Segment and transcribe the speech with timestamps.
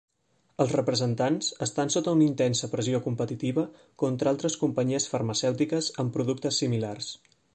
[0.63, 3.67] Els representants estan sota una intensa pressió competitiva
[4.05, 7.13] contra altres companyies farmacèutiques amb productes similars.